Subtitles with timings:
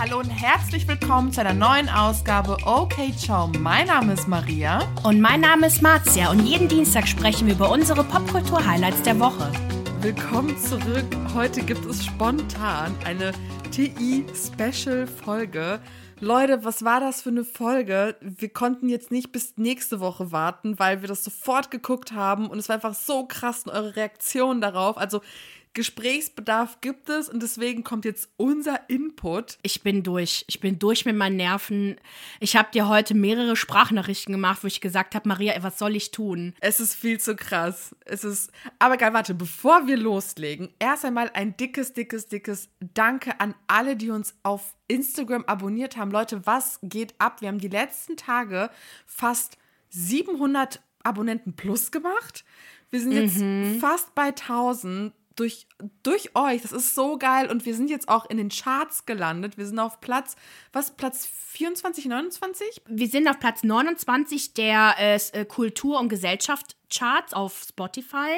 [0.00, 3.48] Hallo und herzlich willkommen zu einer neuen Ausgabe Okay Ciao.
[3.58, 4.88] Mein Name ist Maria.
[5.02, 9.50] Und mein Name ist Marzia und jeden Dienstag sprechen wir über unsere Popkultur-Highlights der Woche.
[10.00, 11.04] Willkommen zurück.
[11.34, 13.32] Heute gibt es spontan eine
[13.72, 15.80] TI-Special-Folge.
[16.20, 18.14] Leute, was war das für eine Folge?
[18.20, 22.60] Wir konnten jetzt nicht bis nächste Woche warten, weil wir das sofort geguckt haben und
[22.60, 24.96] es war einfach so krass und eure Reaktion darauf.
[24.96, 25.22] Also
[25.78, 29.58] Gesprächsbedarf gibt es und deswegen kommt jetzt unser Input.
[29.62, 30.44] Ich bin durch.
[30.48, 32.00] Ich bin durch mit meinen Nerven.
[32.40, 36.10] Ich habe dir heute mehrere Sprachnachrichten gemacht, wo ich gesagt habe, Maria, was soll ich
[36.10, 36.52] tun?
[36.58, 37.94] Es ist viel zu krass.
[38.06, 38.50] Es ist.
[38.80, 43.94] Aber geil, warte, bevor wir loslegen, erst einmal ein dickes, dickes, dickes Danke an alle,
[43.94, 46.10] die uns auf Instagram abonniert haben.
[46.10, 47.40] Leute, was geht ab?
[47.40, 48.68] Wir haben die letzten Tage
[49.06, 49.58] fast
[49.90, 52.44] 700 Abonnenten plus gemacht.
[52.90, 53.78] Wir sind jetzt mhm.
[53.78, 55.66] fast bei 1000 durch,
[56.02, 56.62] durch euch.
[56.62, 57.50] Das ist so geil.
[57.50, 59.56] Und wir sind jetzt auch in den Charts gelandet.
[59.56, 60.36] Wir sind auf Platz,
[60.72, 62.82] was, Platz 24, 29?
[62.86, 68.36] Wir sind auf Platz 29 der äh, Kultur- und Gesellschaft-Charts auf Spotify.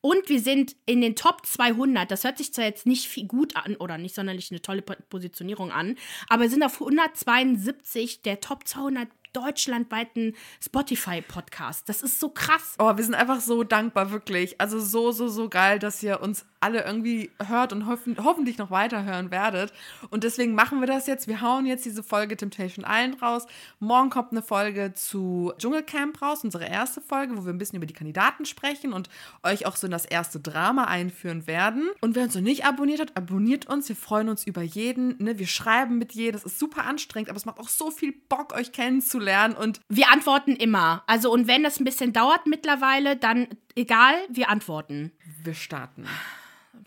[0.00, 2.10] Und wir sind in den Top 200.
[2.10, 5.72] Das hört sich zwar jetzt nicht viel gut an oder nicht sonderlich eine tolle Positionierung
[5.72, 5.96] an,
[6.28, 11.88] aber wir sind auf 172 der Top 200 deutschlandweiten Spotify-Podcast.
[11.88, 12.74] Das ist so krass.
[12.78, 14.60] Oh, wir sind einfach so dankbar, wirklich.
[14.60, 18.70] Also so, so, so geil, dass ihr uns alle irgendwie hört und hoffen, hoffentlich noch
[18.70, 19.72] weiterhören werdet.
[20.08, 21.28] Und deswegen machen wir das jetzt.
[21.28, 23.46] Wir hauen jetzt diese Folge Temptation Island raus.
[23.80, 27.86] Morgen kommt eine Folge zu Dschungelcamp raus, unsere erste Folge, wo wir ein bisschen über
[27.86, 29.10] die Kandidaten sprechen und
[29.42, 31.90] euch auch so in das erste Drama einführen werden.
[32.00, 33.88] Und wer uns noch nicht abonniert hat, abonniert uns.
[33.88, 35.22] Wir freuen uns über jeden.
[35.22, 35.38] Ne?
[35.38, 36.32] Wir schreiben mit jedem.
[36.32, 39.23] Das ist super anstrengend, aber es macht auch so viel Bock, euch kennenzulernen.
[39.56, 41.02] Und wir antworten immer.
[41.06, 45.12] Also, und wenn das ein bisschen dauert mittlerweile, dann egal, wir antworten.
[45.42, 46.06] Wir starten.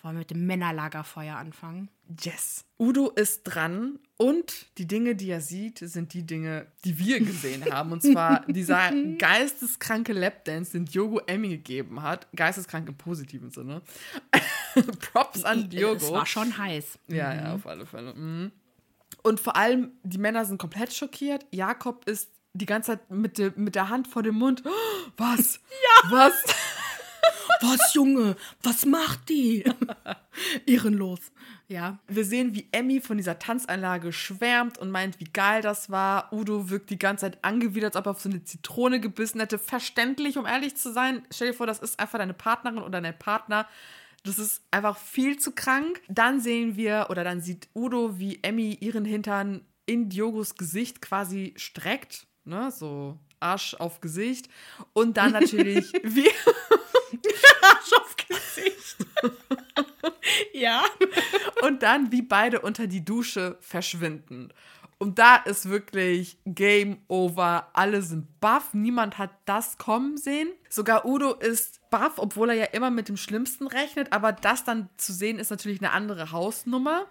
[0.01, 1.89] Wollen wir mit dem Männerlagerfeuer anfangen?
[2.21, 2.65] Yes.
[2.79, 7.65] Udo ist dran und die Dinge, die er sieht, sind die Dinge, die wir gesehen
[7.71, 7.91] haben.
[7.91, 12.27] Und zwar dieser geisteskranke Lapdance, den Diogo Emmy gegeben hat.
[12.35, 13.81] Geisteskrank im positiven Sinne.
[15.11, 15.95] Props an Diogo.
[15.95, 16.99] Es war schon heiß.
[17.07, 17.39] Ja, mhm.
[17.39, 18.13] ja, auf alle Fälle.
[18.13, 18.51] Mhm.
[19.27, 21.45] Und vor allem, die Männer sind komplett schockiert.
[21.51, 24.63] Jakob ist die ganze Zeit mit, de, mit der Hand vor dem Mund.
[24.63, 25.59] Oh, was?
[25.69, 26.11] Ja.
[26.11, 26.33] Was?
[27.59, 28.37] Was, Junge?
[28.61, 29.65] Was macht die?
[30.65, 31.19] Ehrenlos.
[31.67, 31.97] Ja.
[32.07, 36.31] Wir sehen, wie Emmy von dieser Tanzeinlage schwärmt und meint, wie geil das war.
[36.31, 39.59] Udo wirkt die ganze Zeit angewidert, als ob er auf so eine Zitrone gebissen hätte.
[39.59, 41.25] Verständlich, um ehrlich zu sein.
[41.33, 43.67] Stell dir vor, das ist einfach deine Partnerin oder dein Partner.
[44.27, 46.01] Das ist einfach viel zu krank.
[46.09, 51.53] Dann sehen wir, oder dann sieht Udo, wie Emmy ihren Hintern in Diogos Gesicht quasi
[51.55, 52.27] streckt.
[52.43, 54.49] Ne, so Arsch auf Gesicht.
[54.91, 56.27] Und dann natürlich, wie.
[57.61, 58.97] Arsch auf Gesicht.
[60.53, 60.83] ja.
[61.61, 64.49] Und dann, wie beide unter die Dusche verschwinden.
[64.99, 67.69] Und da ist wirklich Game Over.
[67.73, 68.73] Alle sind baff.
[68.73, 70.49] Niemand hat das kommen sehen.
[70.69, 74.13] Sogar Udo ist baff, obwohl er ja immer mit dem Schlimmsten rechnet.
[74.13, 77.05] Aber das dann zu sehen, ist natürlich eine andere Hausnummer.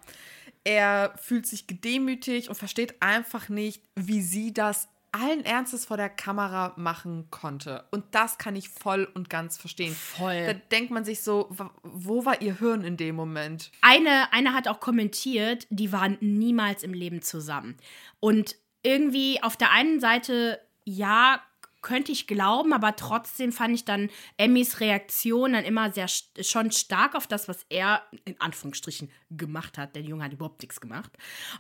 [0.64, 6.09] Er fühlt sich gedemütigt und versteht einfach nicht, wie sie das allen Ernstes vor der
[6.09, 7.84] Kamera machen konnte.
[7.91, 9.94] Und das kann ich voll und ganz verstehen.
[9.94, 10.47] Voll.
[10.47, 11.48] Da denkt man sich so,
[11.82, 13.70] wo war ihr Hirn in dem Moment?
[13.81, 17.76] Eine, eine hat auch kommentiert, die waren niemals im Leben zusammen.
[18.20, 21.41] Und irgendwie auf der einen Seite, ja,
[21.86, 27.14] könnte ich glauben, aber trotzdem fand ich dann Emmys Reaktion dann immer sehr schon stark
[27.14, 29.94] auf das, was er in Anführungsstrichen gemacht hat.
[29.94, 31.12] Der Junge hat überhaupt nichts gemacht.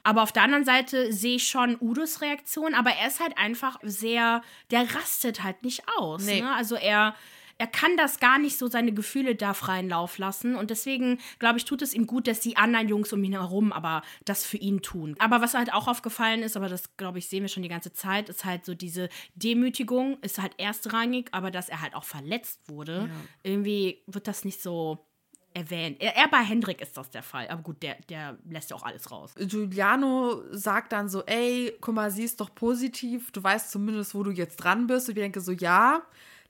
[0.02, 3.78] Aber auf der anderen Seite sehe ich schon Udos Reaktion, aber er ist halt einfach
[3.84, 4.42] sehr,
[4.72, 6.24] der rastet halt nicht aus.
[6.24, 6.40] Nee.
[6.40, 6.52] Ne?
[6.56, 7.14] Also er
[7.58, 10.56] er kann das gar nicht so seine Gefühle da freien Lauf lassen.
[10.56, 13.72] Und deswegen, glaube ich, tut es ihm gut, dass die anderen Jungs um ihn herum
[13.72, 15.16] aber das für ihn tun.
[15.18, 17.92] Aber was halt auch aufgefallen ist, aber das, glaube ich, sehen wir schon die ganze
[17.92, 22.60] Zeit, ist halt so diese Demütigung, ist halt erstrangig, aber dass er halt auch verletzt
[22.68, 23.08] wurde.
[23.08, 23.50] Ja.
[23.50, 25.06] Irgendwie wird das nicht so
[25.54, 25.96] erwähnt.
[26.00, 27.48] Er, bei Hendrik ist das der Fall.
[27.48, 29.32] Aber gut, der, der lässt ja auch alles raus.
[29.38, 33.32] Giuliano sagt dann so, ey, guck mal, sie ist doch positiv.
[33.32, 35.08] Du weißt zumindest, wo du jetzt dran bist.
[35.08, 36.02] Und ich denke so, ja,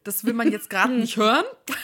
[0.06, 1.44] das will man jetzt gerade nicht hören.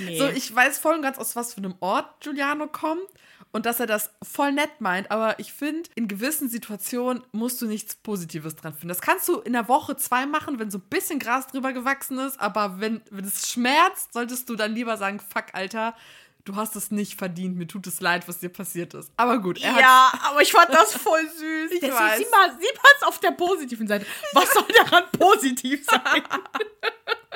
[0.00, 0.18] Nee.
[0.18, 3.06] So, ich weiß voll und ganz, aus was für einem Ort Giuliano kommt
[3.52, 7.66] und dass er das voll nett meint, aber ich finde, in gewissen Situationen musst du
[7.66, 8.88] nichts Positives dran finden.
[8.88, 12.18] Das kannst du in der Woche zwei machen, wenn so ein bisschen Gras drüber gewachsen
[12.18, 15.94] ist, aber wenn, wenn es schmerzt, solltest du dann lieber sagen, fuck, Alter,
[16.44, 19.10] du hast es nicht verdient, mir tut es leid, was dir passiert ist.
[19.16, 21.72] Aber gut, er Ja, aber ich fand das voll süß.
[21.72, 22.18] ich weiß.
[22.18, 24.06] Sieh mal, sieh mal auf der positiven Seite.
[24.32, 26.22] Was soll daran positiv sein?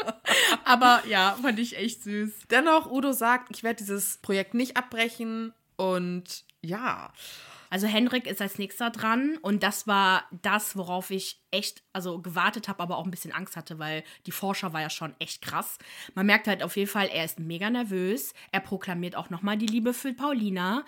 [0.65, 2.31] aber ja, fand ich echt süß.
[2.51, 5.53] Dennoch, Udo sagt, ich werde dieses Projekt nicht abbrechen.
[5.77, 7.13] Und ja.
[7.75, 12.69] Also Henrik ist als nächster dran und das war das, worauf ich echt, also gewartet
[12.69, 15.79] habe, aber auch ein bisschen Angst hatte, weil die Forscher war ja schon echt krass.
[16.15, 18.33] Man merkt halt auf jeden Fall, er ist mega nervös.
[18.53, 20.85] Er proklamiert auch nochmal die Liebe für Paulina.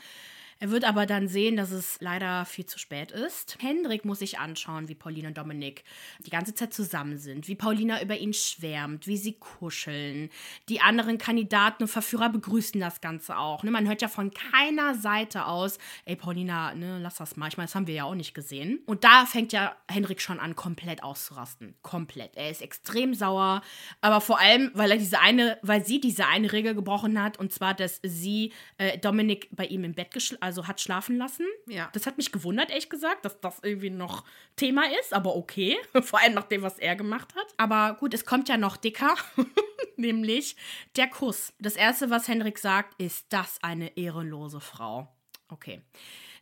[0.58, 3.58] Er wird aber dann sehen, dass es leider viel zu spät ist.
[3.60, 5.84] Hendrik muss sich anschauen, wie Paulina und Dominik
[6.20, 10.30] die ganze Zeit zusammen sind, wie Paulina über ihn schwärmt, wie sie kuscheln.
[10.70, 13.64] Die anderen Kandidaten und Verführer begrüßen das Ganze auch.
[13.64, 13.70] Ne?
[13.70, 15.76] Man hört ja von keiner Seite aus,
[16.06, 17.48] ey Paulina, ne, lass das mal.
[17.48, 18.80] Ich meine, das haben wir ja auch nicht gesehen.
[18.86, 21.74] Und da fängt ja Hendrik schon an, komplett auszurasten.
[21.82, 22.34] Komplett.
[22.34, 23.60] Er ist extrem sauer,
[24.00, 27.52] aber vor allem, weil er diese eine, weil sie diese eine Regel gebrochen hat, und
[27.52, 31.46] zwar, dass sie äh, Dominik bei ihm im Bett geschlafen also hat schlafen lassen.
[31.66, 31.90] Ja.
[31.92, 35.76] Das hat mich gewundert, ehrlich gesagt, dass das irgendwie noch Thema ist, aber okay.
[36.02, 37.46] Vor allem nach dem, was er gemacht hat.
[37.56, 39.14] Aber gut, es kommt ja noch dicker,
[39.96, 40.56] nämlich
[40.96, 41.52] der Kuss.
[41.58, 45.08] Das erste, was Henrik sagt, ist das eine ehrenlose Frau.
[45.48, 45.82] Okay.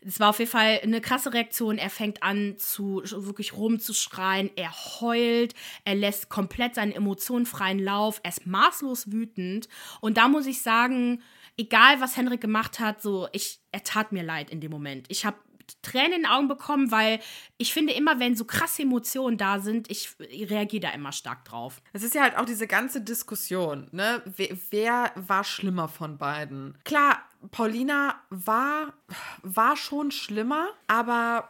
[0.06, 1.78] Es war auf jeden Fall eine krasse Reaktion.
[1.78, 4.50] Er fängt an, zu wirklich rumzuschreien.
[4.56, 5.54] Er heult.
[5.84, 8.20] Er lässt komplett seinen Emotionen freien Lauf.
[8.22, 9.68] Er ist maßlos wütend.
[10.00, 11.22] Und da muss ich sagen,
[11.56, 15.06] egal was Henrik gemacht hat, so ich, er tat mir leid in dem Moment.
[15.08, 15.36] Ich habe
[15.82, 17.20] Tränen in den Augen bekommen, weil
[17.58, 21.82] ich finde immer, wenn so krasse Emotionen da sind, ich, reagiere da immer stark drauf.
[21.93, 24.22] Es ist ja halt auch diese ganze Diskussion, ne?
[24.37, 26.78] Wer, wer, war schlimmer von beiden?
[26.84, 28.94] Klar, Paulina war,
[29.43, 31.49] war schon schlimmer, aber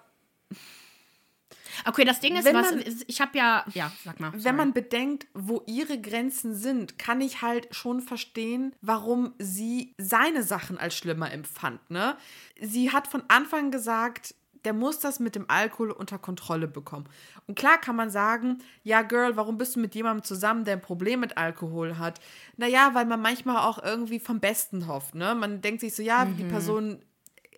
[1.84, 2.72] Okay, das Ding ist, was,
[3.06, 4.30] ich habe ja, ja, sag mal.
[4.30, 4.44] Sorry.
[4.44, 10.42] Wenn man bedenkt, wo ihre Grenzen sind, kann ich halt schon verstehen, warum sie seine
[10.42, 11.90] Sachen als schlimmer empfand.
[11.90, 12.16] Ne?
[12.60, 14.34] Sie hat von Anfang gesagt,
[14.64, 17.06] der muss das mit dem Alkohol unter Kontrolle bekommen.
[17.46, 20.80] Und klar kann man sagen, ja, Girl, warum bist du mit jemandem zusammen, der ein
[20.80, 22.20] Problem mit Alkohol hat?
[22.56, 25.34] Naja, weil man manchmal auch irgendwie vom Besten hofft, ne?
[25.34, 26.36] Man denkt sich so, ja, mhm.
[26.36, 27.02] die Person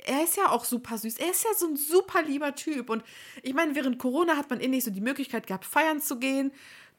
[0.06, 1.18] er ist ja auch super süß.
[1.18, 2.90] Er ist ja so ein super lieber Typ.
[2.90, 3.02] Und
[3.42, 6.52] ich meine, während Corona hat man eh nicht so die Möglichkeit gehabt, feiern zu gehen.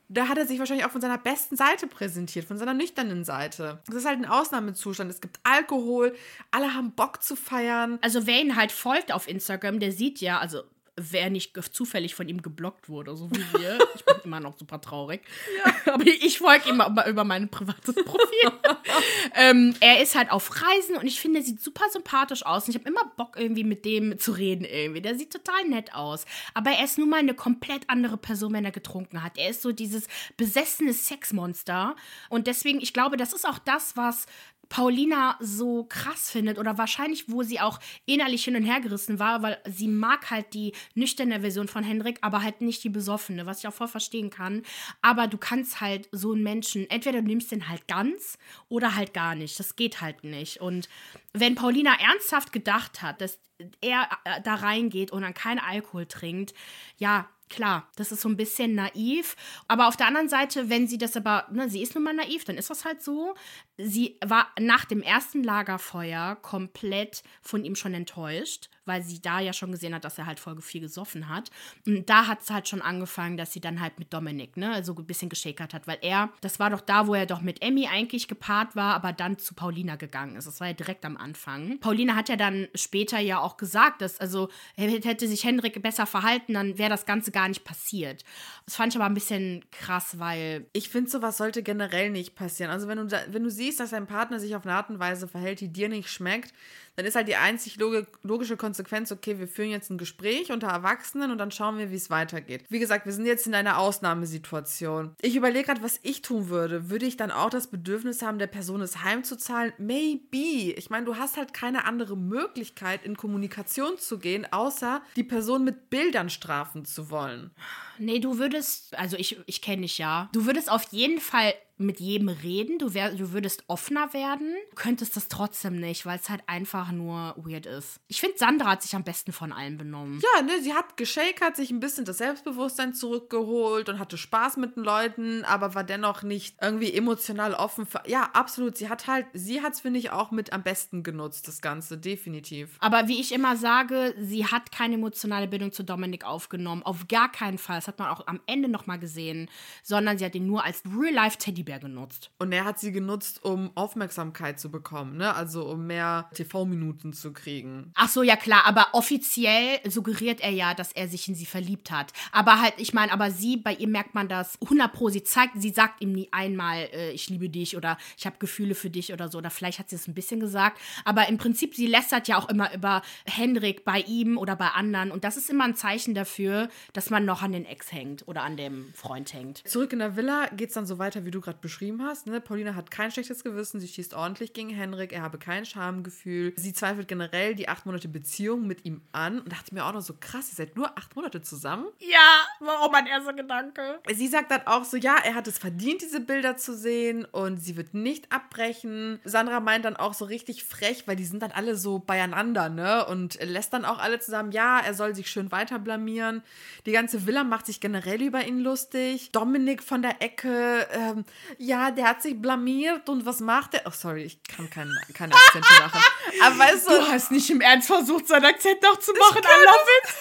[0.10, 3.82] Da hat er sich wahrscheinlich auch von seiner besten Seite präsentiert, von seiner nüchternen Seite.
[3.88, 5.12] Das ist halt ein Ausnahmezustand.
[5.12, 6.16] Es gibt Alkohol,
[6.52, 8.00] alle haben Bock zu feiern.
[8.02, 10.64] Also wer ihn halt folgt auf Instagram, der sieht ja, also
[10.98, 13.78] wer nicht zufällig von ihm geblockt wurde, so wie wir.
[13.98, 15.22] Ich bin immer noch super traurig.
[15.58, 15.74] Ja.
[15.94, 18.52] Aber ich folge ihm über mein privates Profil.
[19.36, 22.66] ähm, er ist halt auf Reisen und ich finde, er sieht super sympathisch aus.
[22.66, 25.02] Und ich habe immer Bock, irgendwie mit dem zu reden irgendwie.
[25.02, 26.26] Der sieht total nett aus.
[26.54, 29.38] Aber er ist nun mal eine komplett andere Person, wenn er getrunken hat.
[29.38, 31.96] Er ist so dieses besessene Sexmonster.
[32.30, 34.26] Und deswegen, ich glaube, das ist auch das, was
[34.70, 39.42] Paulina so krass findet oder wahrscheinlich, wo sie auch innerlich hin und her gerissen war,
[39.42, 43.60] weil sie mag halt die nüchterne Version von Hendrik, aber halt nicht die besoffene, was
[43.60, 44.64] ich auch voll verstehen kann.
[45.02, 48.38] Aber du kannst halt so einen Menschen, entweder du nimmst den halt ganz
[48.70, 49.60] oder halt gar nicht.
[49.60, 50.62] Das geht halt nicht.
[50.62, 50.90] Und
[51.34, 53.40] wenn Paulina ernsthaft gedacht hat, dass
[53.82, 56.54] er äh, da reingeht und dann keinen Alkohol trinkt,
[56.98, 59.36] ja, Klar, das ist so ein bisschen naiv.
[59.68, 62.44] Aber auf der anderen Seite, wenn sie das aber, ne, sie ist nun mal naiv,
[62.44, 63.36] dann ist das halt so.
[63.78, 69.54] Sie war nach dem ersten Lagerfeuer komplett von ihm schon enttäuscht, weil sie da ja
[69.54, 71.50] schon gesehen hat, dass er halt voll viel gesoffen hat.
[71.86, 74.96] Und da hat es halt schon angefangen, dass sie dann halt mit Dominik, ne, so
[74.96, 77.88] ein bisschen geschäkert hat, weil er, das war doch da, wo er doch mit Emmy
[77.88, 80.48] eigentlich gepaart war, aber dann zu Paulina gegangen ist.
[80.48, 81.80] Das war ja direkt am Anfang.
[81.80, 86.54] Paulina hat ja dann später ja auch gesagt, dass, also, hätte sich Hendrik besser verhalten,
[86.54, 88.24] dann wäre das Ganze gar nicht passiert.
[88.66, 90.68] Das fand ich aber ein bisschen krass, weil.
[90.74, 92.72] Ich finde, sowas sollte generell nicht passieren.
[92.72, 95.28] Also, wenn du, wenn du siehst, dass dein Partner sich auf eine Art und Weise
[95.28, 96.54] verhält, die dir nicht schmeckt,
[96.98, 97.78] dann ist halt die einzig
[98.24, 101.96] logische Konsequenz, okay, wir führen jetzt ein Gespräch unter Erwachsenen und dann schauen wir, wie
[101.96, 102.66] es weitergeht.
[102.70, 105.16] Wie gesagt, wir sind jetzt in einer Ausnahmesituation.
[105.22, 106.90] Ich überlege gerade, was ich tun würde.
[106.90, 109.74] Würde ich dann auch das Bedürfnis haben, der Person es heimzuzahlen?
[109.78, 110.74] Maybe.
[110.76, 115.64] Ich meine, du hast halt keine andere Möglichkeit, in Kommunikation zu gehen, außer die Person
[115.64, 117.52] mit Bildern strafen zu wollen.
[118.00, 122.00] Nee, du würdest, also ich, ich kenne dich ja, du würdest auf jeden Fall mit
[122.00, 126.42] jedem reden, du, wär, du würdest offener werden, könntest das trotzdem nicht, weil es halt
[126.48, 128.00] einfach nur weird ist.
[128.08, 130.20] Ich finde, Sandra hat sich am besten von allen benommen.
[130.22, 134.76] Ja, ne, sie hat geschakert, sich ein bisschen das Selbstbewusstsein zurückgeholt und hatte Spaß mit
[134.76, 137.86] den Leuten, aber war dennoch nicht irgendwie emotional offen.
[137.86, 138.78] Für, ja, absolut.
[138.78, 141.98] Sie hat halt, sie hat es, finde ich, auch mit am besten genutzt, das Ganze,
[141.98, 142.78] definitiv.
[142.80, 146.82] Aber wie ich immer sage, sie hat keine emotionale Bindung zu Dominik aufgenommen.
[146.82, 147.82] Auf gar keinen Fall.
[147.88, 149.50] Das hat man auch am Ende nochmal gesehen.
[149.82, 152.32] Sondern sie hat ihn nur als Real-Life-Teddy Teddybär genutzt.
[152.38, 155.34] Und er hat sie genutzt, um Aufmerksamkeit zu bekommen, ne?
[155.34, 157.92] Also um mehr TV-Minuten zu kriegen.
[157.96, 161.90] Ach so, ja klar, aber offiziell suggeriert er ja, dass er sich in sie verliebt
[161.92, 162.12] hat.
[162.32, 165.10] Aber halt, ich meine, aber sie, bei ihr merkt man das 100 pro.
[165.10, 168.76] Sie zeigt, sie sagt ihm nie einmal, äh, ich liebe dich oder ich habe Gefühle
[168.76, 169.38] für dich oder so.
[169.38, 170.80] Oder vielleicht hat sie es ein bisschen gesagt.
[171.06, 175.12] Aber im Prinzip, sie lästert ja auch immer über Henrik bei ihm oder bei anderen.
[175.12, 178.42] Und das ist immer ein Zeichen dafür, dass man noch an den Ex hängt oder
[178.42, 179.68] an dem Freund hängt.
[179.68, 182.26] Zurück in der Villa geht es dann so weiter, wie du gerade beschrieben hast.
[182.26, 182.42] Ne?
[182.42, 186.54] Paulina hat kein schlechtes Gewissen, sie schießt ordentlich gegen Henrik, er habe kein Schamgefühl.
[186.56, 190.02] Sie zweifelt generell die acht Monate Beziehung mit ihm an und dachte mir auch noch
[190.02, 191.86] so krass, ihr seid nur acht Monate zusammen.
[192.00, 194.00] Ja, war auch mein erster Gedanke.
[194.12, 197.60] Sie sagt dann auch so, ja, er hat es verdient, diese Bilder zu sehen und
[197.60, 199.20] sie wird nicht abbrechen.
[199.24, 203.06] Sandra meint dann auch so richtig frech, weil die sind dann alle so beieinander, ne?
[203.06, 206.42] Und lässt dann auch alle zusammen, ja, er soll sich schön weiter blamieren.
[206.88, 209.32] Die ganze Villa macht sich generell über ihn lustig.
[209.32, 211.26] Dominik von der Ecke, ähm,
[211.58, 213.84] ja, der hat sich blamiert und was macht er?
[213.86, 216.02] Oh, sorry, ich kann keinen kein Akzent machen.
[216.44, 219.38] Aber weißt du, du hast nicht im Ernst versucht, seinen Akzent noch zu machen.
[219.38, 220.14] I love it.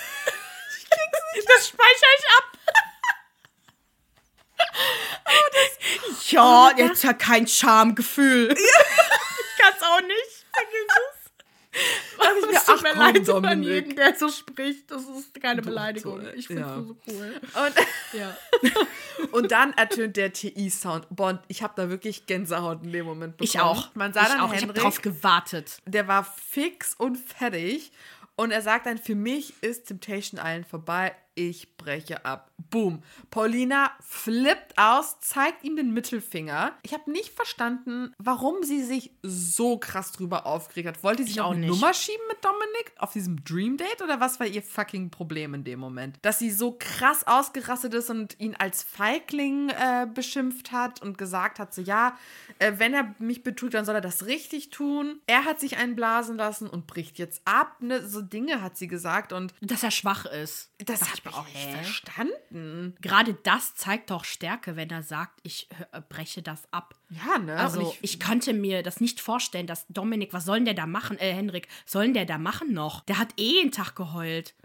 [0.79, 1.49] ich krieg's nicht.
[1.49, 2.45] Das speichere ich ab.
[5.29, 8.53] Oh, das, ja, oh, jetzt hat kein Schamgefühl.
[8.59, 10.47] ich kann's auch nicht.
[10.53, 12.06] Vergiss es.
[12.23, 13.68] Dachte ich mir, ach, mir komm, leid, Dominik.
[13.68, 14.90] jeden, der so spricht.
[14.90, 16.23] Das ist keine Beleidigung.
[16.35, 16.76] Ich finde ja.
[16.76, 17.40] so cool.
[17.42, 18.37] Und, ja.
[19.32, 21.06] und dann ertönt der TI-Sound.
[21.11, 23.49] Boah, ich habe da wirklich Gänsehaut in dem Moment bekommen.
[23.49, 23.94] Ich auch.
[23.94, 24.52] Man sah ich dann auch.
[24.52, 25.82] Henrik, ich habe drauf gewartet.
[25.87, 27.92] Der war fix und fertig.
[28.37, 32.50] Und er sagt dann, für mich ist Temptation Island vorbei ich breche ab.
[32.71, 33.02] Boom.
[33.31, 36.73] Paulina flippt aus, zeigt ihm den Mittelfinger.
[36.83, 41.05] Ich habe nicht verstanden, warum sie sich so krass drüber aufgeregt hat.
[41.05, 44.40] Wollte sie sich auch eine Nummer schieben mit Dominik auf diesem Dream Date oder was
[44.40, 46.19] war ihr fucking Problem in dem Moment?
[46.23, 51.59] Dass sie so krass ausgerastet ist und ihn als Feigling äh, beschimpft hat und gesagt
[51.59, 52.16] hat, so ja,
[52.59, 55.21] äh, wenn er mich betrügt, dann soll er das richtig tun.
[55.26, 57.76] Er hat sich einblasen lassen und bricht jetzt ab.
[57.81, 58.07] Ne?
[58.09, 60.71] So Dinge hat sie gesagt und dass er schwach ist.
[60.78, 62.95] Das hat ich auch nicht verstanden.
[63.00, 66.95] Gerade das zeigt doch Stärke, wenn er sagt, ich äh, breche das ab.
[67.11, 67.56] Ja, ne?
[67.56, 70.87] Also ich, ich, könnte mir das nicht vorstellen, dass Dominik, was soll denn der da
[70.87, 71.18] machen?
[71.18, 73.00] Äh, Henrik, sollen der da machen noch?
[73.04, 74.54] Der hat eh einen Tag geheult.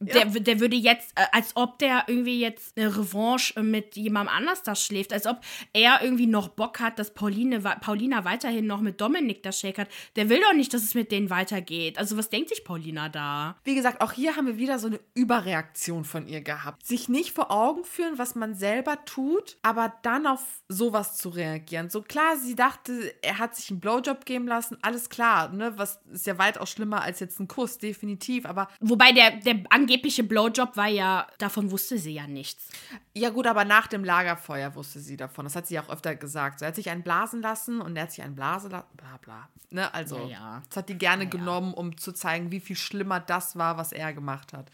[0.00, 0.40] Der, ja.
[0.40, 4.74] der würde jetzt, äh, als ob der irgendwie jetzt eine Revanche mit jemandem anders da
[4.74, 5.40] schläft, als ob
[5.72, 9.88] er irgendwie noch Bock hat, dass Pauline, Paulina weiterhin noch mit Dominik das Shake hat.
[10.16, 11.98] Der will doch nicht, dass es mit denen weitergeht.
[11.98, 13.56] Also was denkt sich Paulina da?
[13.64, 16.86] Wie gesagt, auch hier haben wir wieder so eine Überreaktion von ihr gehabt.
[16.86, 21.90] Sich nicht vor Augen führen, was man selber tut, aber dann auf sowas zu reagieren.
[21.90, 25.72] So klar, sie dachte, er hat sich einen Blowjob geben lassen, alles klar, ne?
[25.76, 28.46] Was ist ja weitaus schlimmer als jetzt ein Kuss, definitiv.
[28.46, 32.68] Aber wobei der, der angebliche Blowjob war ja, davon wusste sie ja nichts.
[33.14, 35.46] Ja, gut, aber nach dem Lagerfeuer wusste sie davon.
[35.46, 36.58] Das hat sie auch öfter gesagt.
[36.58, 39.16] So, er hat sich einen blasen lassen und er hat sich einen blasen lassen, bla
[39.16, 39.48] bla.
[39.70, 39.92] Ne?
[39.94, 40.62] Also, ja, ja.
[40.68, 43.92] das hat die gerne ja, genommen, um zu zeigen, wie viel schlimmer das war, was
[43.92, 44.70] er gemacht hat.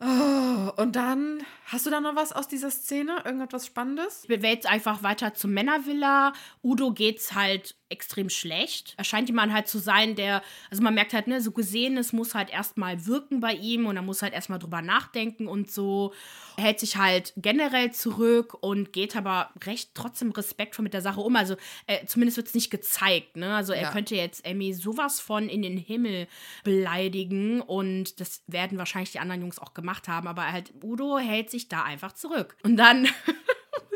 [0.00, 3.22] Oh, und dann, hast du da noch was aus dieser Szene?
[3.24, 4.24] Irgendetwas Spannendes?
[4.24, 6.32] Ich will jetzt einfach weiter zur Männervilla.
[6.64, 8.94] Udo geht's halt extrem schlecht.
[8.96, 12.12] Er scheint jemand halt zu sein, der, also man merkt halt, ne, so gesehen, es
[12.12, 16.12] muss halt erstmal wirken bei ihm und er muss halt erstmal drüber nachdenken und so.
[16.56, 21.20] Er hält sich halt generell zurück und geht aber recht trotzdem respektvoll mit der Sache
[21.20, 21.36] um.
[21.36, 21.56] Also
[21.86, 23.54] äh, zumindest wird es nicht gezeigt, ne?
[23.54, 23.90] Also er ja.
[23.92, 26.26] könnte jetzt Emmy sowas von in den Himmel
[26.64, 31.50] beleidigen und das werden wahrscheinlich die anderen Jungs auch gemacht haben, aber halt Udo hält
[31.50, 32.56] sich da einfach zurück.
[32.62, 33.08] Und dann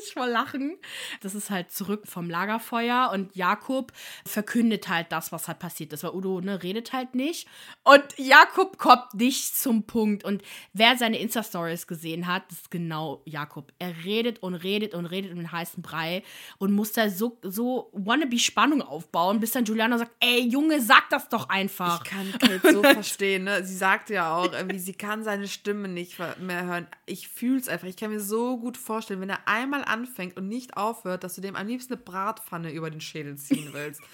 [0.11, 0.77] ich mal lachen.
[1.21, 3.93] Das ist halt zurück vom Lagerfeuer und Jakob
[4.25, 7.49] verkündet halt das, was halt passiert ist, weil Udo ne, redet halt nicht.
[7.85, 10.25] Und Jakob kommt nicht zum Punkt.
[10.25, 13.73] Und wer seine Insta-Stories gesehen hat, das ist genau Jakob.
[13.79, 16.23] Er redet und redet und redet um den heißen Brei
[16.59, 21.29] und muss da so, so wannabe-Spannung aufbauen, bis dann Giuliano sagt, ey Junge, sag das
[21.29, 22.03] doch einfach.
[22.05, 23.65] Ich kann Kate so verstehen, ne?
[23.65, 26.87] Sie sagt ja auch, irgendwie, sie kann seine Stimme nicht mehr hören.
[27.07, 27.87] Ich fühle es einfach.
[27.87, 31.41] Ich kann mir so gut vorstellen, wenn er einmal anfängt und nicht aufhört, dass du
[31.41, 34.03] dem am liebsten eine Bratpfanne über den Schädel ziehen willst.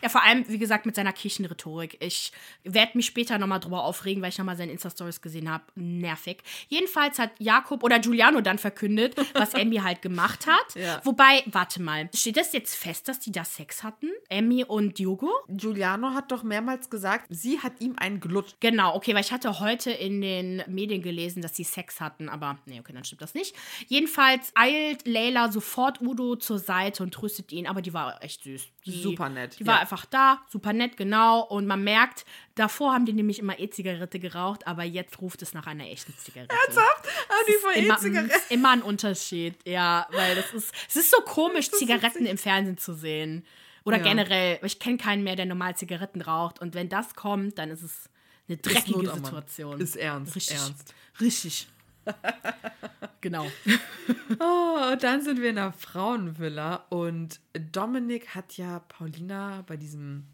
[0.00, 1.96] Ja, vor allem, wie gesagt, mit seiner Kirchenrhetorik.
[2.00, 2.32] Ich
[2.64, 5.64] werde mich später nochmal drüber aufregen, weil ich nochmal seine Insta-Stories gesehen habe.
[5.74, 6.38] Nervig.
[6.68, 10.74] Jedenfalls hat Jakob oder Giuliano dann verkündet, was Emmy halt gemacht hat.
[10.74, 11.00] Ja.
[11.04, 14.10] Wobei, warte mal, steht das jetzt fest, dass die da Sex hatten?
[14.28, 15.30] Emmy und Diogo?
[15.48, 18.56] Giuliano hat doch mehrmals gesagt, sie hat ihm einen glutscht.
[18.60, 22.58] Genau, okay, weil ich hatte heute in den Medien gelesen, dass sie Sex hatten, aber
[22.66, 23.54] nee, okay, dann stimmt das nicht.
[23.88, 28.68] Jedenfalls eilt Leila sofort Udo zur Seite und tröstet ihn, aber die war echt süß.
[28.84, 29.58] Die, Super nett.
[29.58, 31.42] Die war einfach einfach da, super nett, genau.
[31.42, 35.66] Und man merkt, davor haben die nämlich immer E-Zigarette geraucht, aber jetzt ruft es nach
[35.66, 36.54] einer echten Zigarette.
[36.54, 37.08] Ernsthaft?
[37.28, 38.34] Ah, die vor E-Zigarette.
[38.34, 42.78] Ist immer ein Unterschied, ja, weil das ist, es ist so komisch, Zigaretten im Fernsehen
[42.78, 43.44] zu sehen.
[43.84, 44.04] Oder ja.
[44.04, 46.60] generell, ich kenne keinen mehr, der normal Zigaretten raucht.
[46.60, 48.08] Und wenn das kommt, dann ist es
[48.48, 49.80] eine dreckige ist Situation.
[49.80, 50.36] Ist ernst.
[50.36, 50.56] Richtig.
[50.56, 50.94] Ernst.
[51.20, 51.68] Richtig.
[53.20, 53.46] genau.
[54.40, 57.38] Oh, dann sind wir in der Frauenvilla und
[57.70, 60.26] Dominik hat ja Paulina bei diesem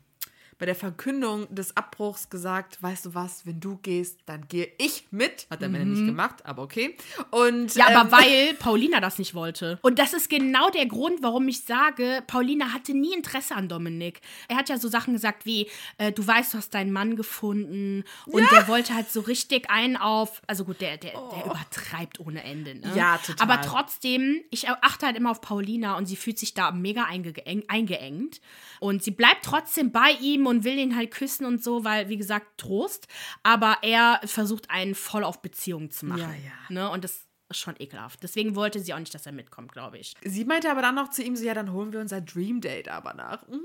[0.59, 5.07] bei der Verkündung des Abbruchs gesagt, weißt du was, wenn du gehst, dann gehe ich
[5.12, 5.47] mit.
[5.50, 5.93] Hat er mhm.
[5.93, 6.97] nicht gemacht, aber okay.
[7.31, 9.79] Und, ja, ähm, aber weil Paulina das nicht wollte.
[9.83, 14.21] Und das ist genau der Grund, warum ich sage, Paulina hatte nie Interesse an Dominik.
[14.49, 18.05] Er hat ja so Sachen gesagt wie, äh, du weißt, du hast deinen Mann gefunden.
[18.27, 18.49] Und ja.
[18.50, 21.33] der wollte halt so richtig einen auf, also gut, der, der, oh.
[21.35, 22.75] der übertreibt ohne Ende.
[22.75, 22.93] Ne?
[22.97, 23.49] Ja, total.
[23.49, 28.41] Aber trotzdem, ich achte halt immer auf Paulina und sie fühlt sich da mega eingeengt.
[28.81, 32.17] Und sie bleibt trotzdem bei ihm und will ihn halt küssen und so, weil, wie
[32.17, 33.07] gesagt, Trost.
[33.43, 36.21] Aber er versucht einen voll auf Beziehung zu machen.
[36.21, 36.52] Ja, ja.
[36.71, 36.90] Ne?
[36.90, 38.23] Und das schon ekelhaft.
[38.23, 40.14] Deswegen wollte sie auch nicht, dass er mitkommt, glaube ich.
[40.23, 42.88] Sie meinte aber dann noch zu ihm so, ja, dann holen wir unser Dream Date
[42.88, 43.47] aber nach.
[43.49, 43.59] Mm.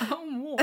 [0.00, 0.56] Oh,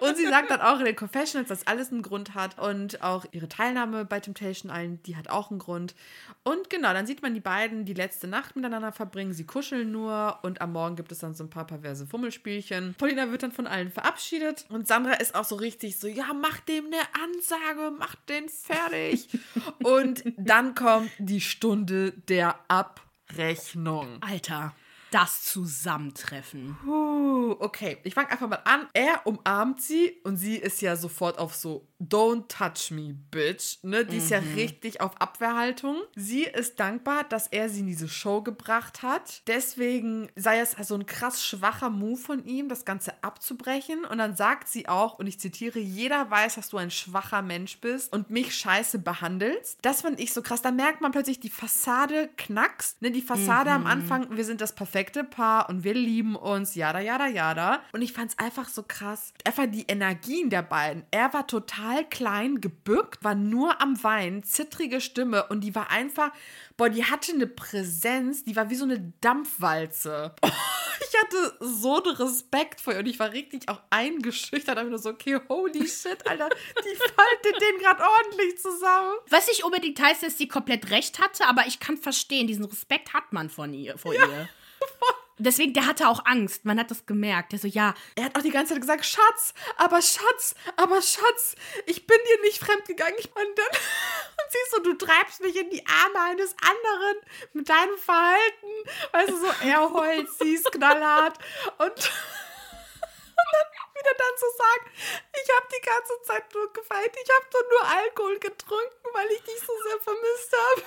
[0.00, 3.24] und sie sagt dann auch in den Confessionals, dass alles einen Grund hat und auch
[3.32, 5.94] ihre Teilnahme bei Temptation Island, die hat auch einen Grund.
[6.42, 9.32] Und genau, dann sieht man die beiden die letzte Nacht miteinander verbringen.
[9.32, 12.94] Sie kuscheln nur und am Morgen gibt es dann so ein paar perverse Fummelspielchen.
[12.98, 16.60] Paulina wird dann von allen verabschiedet und Sandra ist auch so richtig so, ja, mach
[16.60, 19.28] dem eine Ansage, mach den fertig.
[19.82, 24.22] und dann kommt die Stunde der Abrechnung.
[24.22, 24.74] Alter
[25.10, 26.76] das Zusammentreffen.
[26.84, 28.88] Puh, okay, ich fange einfach mal an.
[28.92, 33.78] Er umarmt sie und sie ist ja sofort auf so Don't touch me, bitch.
[33.82, 34.04] Ne?
[34.04, 34.22] Die mhm.
[34.22, 34.54] ist ja mhm.
[34.54, 35.96] richtig auf Abwehrhaltung.
[36.14, 39.42] Sie ist dankbar, dass er sie in diese Show gebracht hat.
[39.48, 44.04] Deswegen sei es so ein krass schwacher Move von ihm, das Ganze abzubrechen.
[44.04, 47.80] Und dann sagt sie auch, und ich zitiere, jeder weiß, dass du ein schwacher Mensch
[47.80, 49.78] bist und mich scheiße behandelst.
[49.82, 50.62] Das fand ich so krass.
[50.62, 53.02] Da merkt man plötzlich, die Fassade knackst.
[53.02, 53.10] Ne?
[53.10, 53.76] Die Fassade mhm.
[53.76, 57.82] am Anfang, wir sind das perfekte Paar und wir lieben uns, jada, jada, jada.
[57.92, 59.32] Und ich fand es einfach so krass.
[59.44, 61.04] Einfach die Energien der beiden.
[61.10, 66.32] Er war total klein, gebückt, war nur am Weinen, zittrige Stimme und die war einfach,
[66.76, 70.34] boah, die hatte eine Präsenz, die war wie so eine Dampfwalze.
[70.42, 74.76] ich hatte so einen Respekt vor ihr und ich war richtig auch eingeschüchtert.
[74.76, 79.14] Da nur so, okay, holy shit, Alter, die faltet den gerade ordentlich zusammen.
[79.28, 83.14] Was nicht unbedingt heißt, dass sie komplett recht hatte, aber ich kann verstehen, diesen Respekt
[83.14, 84.48] hat man von ihr, vor ja, ihr.
[85.40, 86.64] Deswegen, der hatte auch Angst.
[86.64, 87.52] Man hat das gemerkt.
[87.52, 87.94] Der so, ja.
[88.16, 91.54] Er hat auch die ganze Zeit gesagt, Schatz, aber Schatz, aber Schatz,
[91.86, 93.16] ich bin dir nicht fremdgegangen.
[93.16, 97.16] Und dann und siehst du, du treibst mich in die Arme eines anderen
[97.52, 98.66] mit deinem Verhalten.
[99.12, 101.38] Weißt du, so, er heult, sie ist knallhart.
[101.78, 104.90] Und, und dann wieder dann zu so sagen,
[105.32, 109.42] ich habe die ganze Zeit nur geweint, ich habe doch nur Alkohol getrunken, weil ich
[109.42, 110.82] dich so sehr vermisst habe.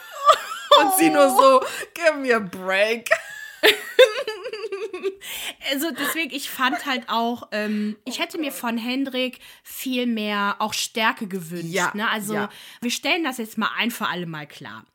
[0.81, 3.09] Und sie nur so, give me a break.
[5.71, 10.73] also deswegen, ich fand halt auch, ähm, ich hätte mir von Hendrik viel mehr auch
[10.73, 11.73] Stärke gewünscht.
[11.73, 12.09] Ja, ne?
[12.09, 12.49] Also ja.
[12.81, 14.85] wir stellen das jetzt mal ein für alle Mal klar.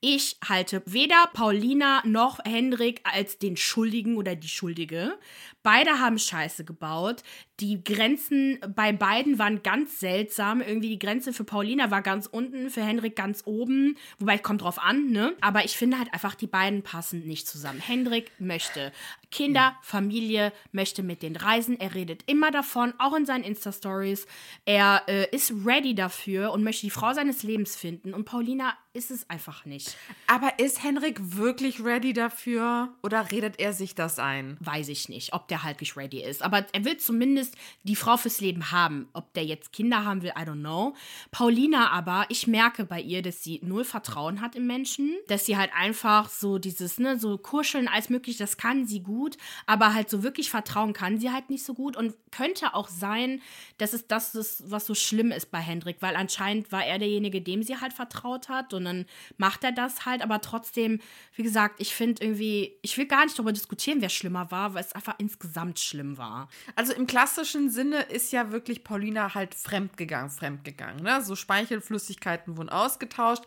[0.00, 5.18] Ich halte weder Paulina noch Hendrik als den Schuldigen oder die Schuldige.
[5.62, 7.22] Beide haben Scheiße gebaut.
[7.58, 10.60] Die Grenzen bei beiden waren ganz seltsam.
[10.60, 13.96] Irgendwie die Grenze für Paulina war ganz unten, für Hendrik ganz oben.
[14.18, 15.34] Wobei, kommt drauf an, ne?
[15.40, 17.80] Aber ich finde halt einfach, die beiden passen nicht zusammen.
[17.80, 18.92] Hendrik möchte
[19.30, 21.80] Kinder, Familie, möchte mit den Reisen.
[21.80, 24.26] Er redet immer davon, auch in seinen Insta-Stories.
[24.66, 28.14] Er äh, ist ready dafür und möchte die Frau seines Lebens finden.
[28.14, 29.94] Und Paulina ist es einfach nicht.
[30.26, 34.56] Aber ist Henrik wirklich ready dafür oder redet er sich das ein?
[34.60, 36.42] Weiß ich nicht, ob der halt nicht ready ist.
[36.42, 39.08] Aber er will zumindest die Frau fürs Leben haben.
[39.12, 40.94] Ob der jetzt Kinder haben will, I don't know.
[41.30, 45.14] Paulina aber, ich merke bei ihr, dass sie null Vertrauen hat im Menschen.
[45.28, 49.36] Dass sie halt einfach so dieses, ne, so kuscheln als möglich, das kann sie gut.
[49.66, 51.98] Aber halt so wirklich vertrauen kann sie halt nicht so gut.
[51.98, 53.42] Und könnte auch sein,
[53.76, 55.98] dass es das ist, was so schlimm ist bei Hendrik.
[56.00, 58.72] Weil anscheinend war er derjenige, dem sie halt vertraut hat.
[58.72, 61.00] Und dann macht er das halt, aber trotzdem,
[61.34, 64.82] wie gesagt, ich finde irgendwie, ich will gar nicht darüber diskutieren, wer schlimmer war, weil
[64.82, 66.48] es einfach insgesamt schlimm war.
[66.74, 71.02] Also im klassischen Sinne ist ja wirklich Paulina halt fremdgegangen, fremdgegangen.
[71.02, 71.22] Ne?
[71.22, 73.42] So Speichelflüssigkeiten wurden ausgetauscht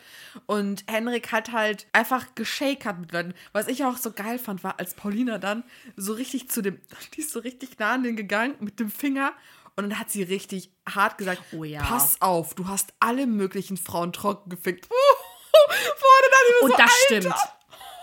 [0.46, 3.34] und Henrik hat halt einfach geschakert mit Leuten.
[3.52, 5.64] Was ich auch so geil fand, war, als Paulina dann
[5.96, 6.80] so richtig zu dem,
[7.16, 9.34] die ist so richtig nah an den gegangen mit dem Finger
[9.80, 11.82] und dann hat sie richtig hart gesagt: oh, ja.
[11.82, 14.90] Pass auf, du hast alle möglichen Frauen trocken gefickt.
[16.00, 17.06] Wurde dann Und so, das Alter.
[17.06, 17.36] stimmt.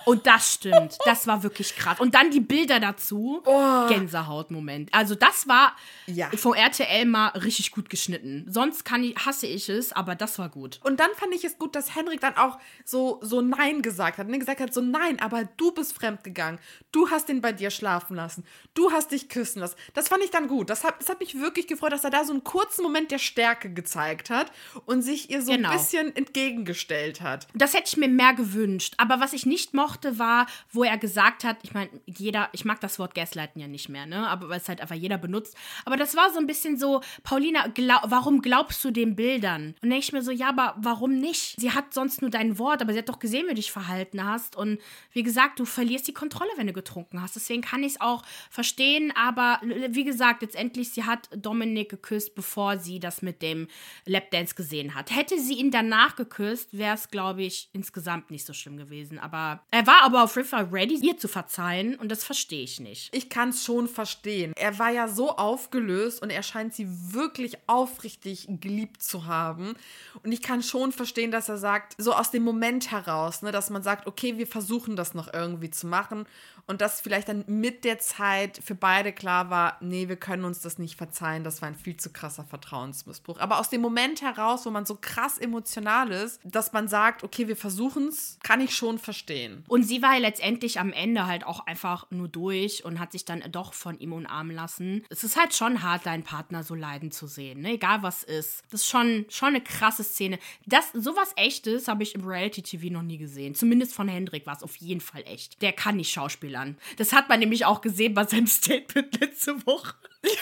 [0.07, 0.97] Und das stimmt.
[1.05, 1.99] Das war wirklich krass.
[1.99, 3.43] Und dann die Bilder dazu.
[3.45, 3.89] Oh.
[3.89, 4.95] Gänsehautmoment.
[4.95, 5.75] Also das war
[6.07, 6.31] ja.
[6.37, 8.47] vom RTL mal richtig gut geschnitten.
[8.49, 10.79] Sonst kann ich, hasse ich es, aber das war gut.
[10.85, 14.29] Und dann fand ich es gut, dass Henrik dann auch so, so Nein gesagt hat.
[14.29, 16.61] Und gesagt hat so, nein, aber du bist fremdgegangen.
[16.93, 18.45] Du hast ihn bei dir schlafen lassen.
[18.75, 19.77] Du hast dich küssen lassen.
[19.95, 20.71] Das fand ich dann gut.
[20.71, 23.19] Das hat, das hat mich wirklich gefreut, dass er da so einen kurzen Moment der
[23.19, 24.53] Stärke gezeigt hat
[24.85, 25.71] und sich ihr so genau.
[25.71, 27.49] ein bisschen entgegengestellt hat.
[27.55, 28.95] Das hätte ich mir mehr gewünscht.
[28.99, 32.81] Aber was ich nicht mochte, war, wo er gesagt hat, ich meine, jeder, ich mag
[32.81, 34.27] das Wort Gaslighten ja nicht mehr, ne?
[34.29, 35.57] Aber weil es halt einfach jeder benutzt.
[35.85, 39.75] Aber das war so ein bisschen so, Paulina, glaub, warum glaubst du den Bildern?
[39.83, 41.61] Und denke ich mir so, ja, aber warum nicht?
[41.61, 44.25] Sie hat sonst nur dein Wort, aber sie hat doch gesehen, wie du dich verhalten
[44.25, 44.57] hast.
[44.57, 44.81] Und
[45.13, 47.37] wie gesagt, du verlierst die Kontrolle, wenn du getrunken hast.
[47.37, 49.13] Deswegen kann ich es auch verstehen.
[49.17, 53.69] Aber wie gesagt, letztendlich, sie hat Dominik geküsst, bevor sie das mit dem
[54.05, 55.15] Lapdance gesehen hat.
[55.15, 59.19] Hätte sie ihn danach geküsst, wäre es, glaube ich, insgesamt nicht so schlimm gewesen.
[59.19, 63.15] Aber er war aber auf jeden ready, ihr zu verzeihen und das verstehe ich nicht.
[63.15, 64.53] Ich kann es schon verstehen.
[64.57, 69.75] Er war ja so aufgelöst und er scheint sie wirklich aufrichtig geliebt zu haben.
[70.23, 73.71] Und ich kann schon verstehen, dass er sagt, so aus dem Moment heraus, ne, dass
[73.71, 76.27] man sagt, okay, wir versuchen das noch irgendwie zu machen
[76.67, 80.61] und dass vielleicht dann mit der Zeit für beide klar war, nee, wir können uns
[80.61, 83.39] das nicht verzeihen, das war ein viel zu krasser Vertrauensmissbrauch.
[83.39, 87.47] Aber aus dem Moment heraus, wo man so krass emotional ist, dass man sagt, okay,
[87.47, 89.65] wir versuchen es, kann ich schon verstehen.
[89.69, 93.25] Und sie war ja letztendlich am Ende halt auch einfach nur durch und hat sich
[93.25, 95.05] dann doch von ihm umarmen lassen.
[95.11, 97.73] Es ist halt schon hart, deinen Partner so leiden zu sehen, ne?
[97.73, 98.63] egal was ist.
[98.71, 100.39] Das ist schon, schon eine krasse Szene.
[100.65, 103.55] Das, sowas echtes habe ich im Reality-TV noch nie gesehen.
[103.55, 105.61] Zumindest von Hendrik war es auf jeden Fall echt.
[105.63, 106.79] Der kann nicht Schauspieler Schauspielern.
[106.97, 109.95] Das hat man nämlich auch gesehen bei seinem Statement letzte Woche.
[110.23, 110.39] ich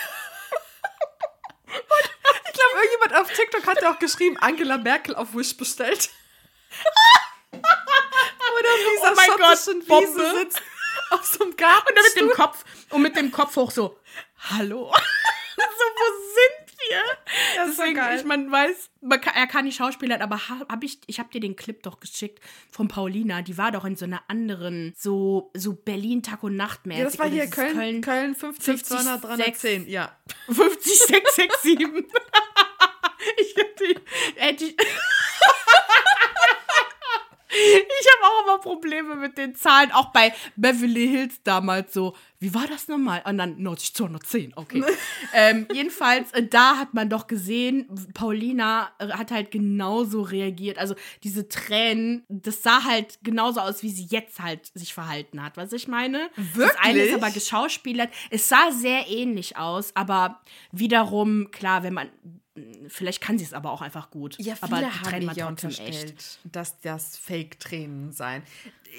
[2.53, 6.11] glaube, irgendjemand auf TikTok hat ja auch geschrieben, Angela Merkel auf Wish bestellt.
[8.65, 10.63] Dieser oh mein Gott, Wiese sitzt
[11.11, 11.89] auf so einem Garten.
[11.89, 13.99] Und dann mit dem Kopf und mit dem Kopf hoch so,
[14.51, 14.93] hallo.
[15.57, 17.03] so, wo sind wir.
[17.57, 20.83] Das Deswegen, ist so ich man weiß, man kann, er kann nicht schauspielern, aber hab
[20.83, 23.43] ich, ich habe dir den Clip doch geschickt von Paulina.
[23.43, 26.99] Die war doch in so einer anderen, so, so Berlin Tag und Nacht mäßig.
[26.99, 30.17] Ja, das war hier Köln, Köln, Köln 50, 50 200, 310, ja.
[30.47, 32.07] 50, 6, 6, 7.
[33.39, 34.01] ich hätte,
[34.37, 34.77] hätte ich
[37.55, 42.15] ich habe auch immer Probleme mit den Zahlen, auch bei Beverly Hills damals so.
[42.41, 43.23] Wie war das nochmal?
[43.25, 44.85] Und dann 90, 210, okay.
[45.33, 50.79] ähm, jedenfalls, äh, da hat man doch gesehen, Paulina äh, hat halt genauso reagiert.
[50.79, 55.57] Also diese Tränen, das sah halt genauso aus, wie sie jetzt halt sich verhalten hat.
[55.57, 56.29] Was ich meine?
[56.37, 56.77] Wirklich?
[56.77, 58.13] Das eine ist aber geschauspielert.
[58.31, 62.11] Es sah sehr ähnlich aus, aber wiederum, klar, wenn man
[62.87, 64.37] Vielleicht kann sie es aber auch einfach gut.
[64.39, 66.39] Ja, viele aber haben ja unterstellt, echt.
[66.45, 68.45] dass das Fake-Tränen seien.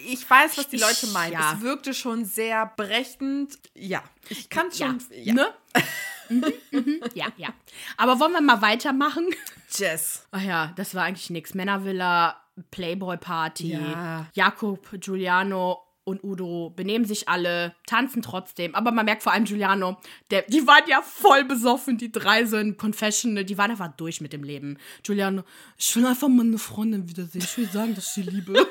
[0.07, 1.33] Ich weiß, was die Leute meinen.
[1.33, 1.53] Ja.
[1.53, 3.57] Es wirkte schon sehr brechend.
[3.73, 5.01] Ja, ich kann es schon.
[5.11, 5.33] Ja.
[5.33, 5.47] Ne?
[6.29, 7.53] mhm, mhm, ja, ja.
[7.95, 9.29] Aber wollen wir mal weitermachen?
[9.69, 10.27] Jess.
[10.31, 11.53] Ach ja, das war eigentlich nichts.
[11.53, 12.41] Männervilla,
[12.71, 14.27] Playboy-Party, ja.
[14.33, 18.73] Jakob, Giuliano und Udo benehmen sich alle, tanzen trotzdem.
[18.75, 19.97] Aber man merkt vor allem Giuliano,
[20.31, 24.21] der, die waren ja voll besoffen, die drei so in Confessional, die waren einfach durch
[24.21, 24.77] mit dem Leben.
[25.03, 25.43] Giuliano,
[25.77, 27.43] ich will einfach meine Freundin wiedersehen.
[27.43, 28.53] Ich will sagen, dass ich sie liebe.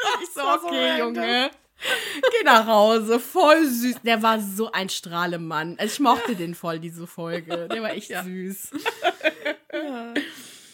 [0.22, 1.50] ich so, okay, so Junge.
[2.22, 4.02] Geh nach Hause, voll süß.
[4.04, 5.76] Der war so ein Strahlemann.
[5.78, 7.68] Also ich mochte den voll, diese Folge.
[7.68, 8.22] Der war echt ja.
[8.22, 8.70] süß.
[9.72, 10.14] Ja.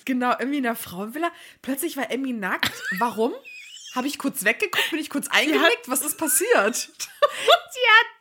[0.06, 1.30] Genau, irgendwie in der Frauenvilla.
[1.60, 2.72] Plötzlich war Emmy nackt.
[2.98, 3.34] Warum?
[3.96, 4.90] Habe ich kurz weggeguckt?
[4.90, 5.88] Bin ich kurz eingenickt?
[5.88, 6.90] Was ist passiert?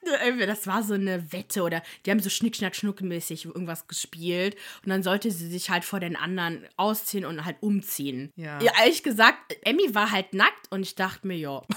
[0.07, 3.87] Die hatten, das war so eine Wette oder die haben so Schnick, Schnack, Schnuck-mäßig irgendwas
[3.87, 8.31] gespielt und dann sollte sie sich halt vor den anderen ausziehen und halt umziehen.
[8.37, 8.61] Ja.
[8.61, 11.61] ja ehrlich gesagt, Emmy war halt nackt und ich dachte mir, ja.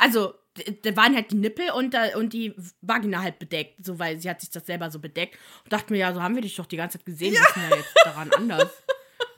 [0.00, 0.34] Also,
[0.82, 4.40] da waren halt die Nippel und, und die Vagina halt bedeckt, so weil sie hat
[4.40, 6.76] sich das selber so bedeckt und dachte mir, ja, so haben wir dich doch die
[6.76, 7.42] ganze Zeit gesehen, ja.
[7.42, 8.70] ist denn ja jetzt daran anders?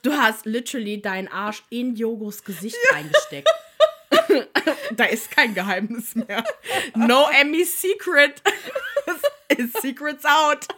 [0.03, 2.97] Du hast literally deinen Arsch in Jogos Gesicht ja.
[2.97, 3.49] reingesteckt.
[4.93, 6.45] Da ist kein Geheimnis mehr.
[6.95, 8.43] No Emmy Secret.
[9.81, 10.69] Secrets out.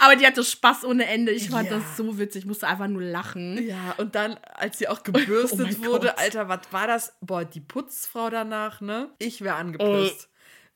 [0.00, 1.32] Aber die hatte Spaß ohne Ende.
[1.32, 1.78] Ich fand ja.
[1.78, 2.42] das so witzig.
[2.42, 3.66] Ich musste einfach nur lachen.
[3.66, 6.18] Ja, und dann, als sie auch gebürstet oh wurde, Gott.
[6.18, 7.14] Alter, was war das?
[7.20, 9.10] Boah, die Putzfrau danach, ne?
[9.18, 10.24] Ich wäre angepisst.
[10.24, 10.28] Äh.